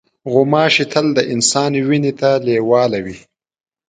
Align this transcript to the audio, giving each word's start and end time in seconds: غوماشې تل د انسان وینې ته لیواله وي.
غوماشې 0.31 0.85
تل 0.93 1.05
د 1.17 1.19
انسان 1.33 1.71
وینې 1.89 2.13
ته 2.19 2.29
لیواله 2.47 2.99
وي. 3.05 3.17